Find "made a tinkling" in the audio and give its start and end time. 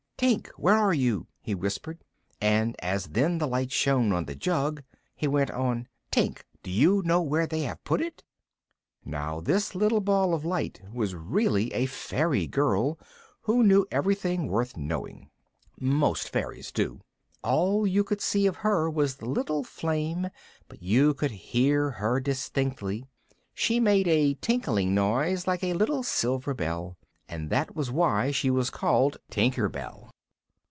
23.79-24.93